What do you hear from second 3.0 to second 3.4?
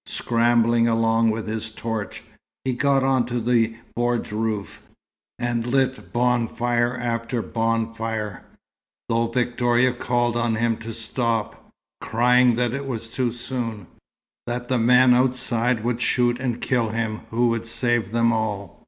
on to